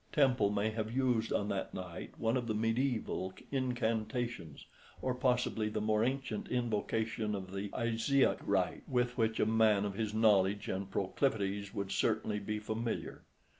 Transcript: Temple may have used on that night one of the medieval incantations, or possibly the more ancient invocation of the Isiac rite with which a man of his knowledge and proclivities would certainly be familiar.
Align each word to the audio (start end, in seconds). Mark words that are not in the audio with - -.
Temple 0.11 0.49
may 0.49 0.71
have 0.71 0.91
used 0.91 1.31
on 1.31 1.49
that 1.49 1.75
night 1.75 2.15
one 2.17 2.35
of 2.35 2.47
the 2.47 2.55
medieval 2.55 3.31
incantations, 3.51 4.65
or 4.99 5.13
possibly 5.13 5.69
the 5.69 5.79
more 5.79 6.03
ancient 6.03 6.47
invocation 6.47 7.35
of 7.35 7.51
the 7.53 7.69
Isiac 7.79 8.39
rite 8.41 8.81
with 8.89 9.15
which 9.15 9.39
a 9.39 9.45
man 9.45 9.85
of 9.85 9.93
his 9.93 10.11
knowledge 10.11 10.67
and 10.67 10.89
proclivities 10.89 11.75
would 11.75 11.91
certainly 11.91 12.39
be 12.39 12.57
familiar. 12.57 13.25